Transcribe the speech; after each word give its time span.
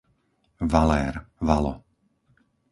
Valér, 0.73 1.15
Valo 1.37 1.75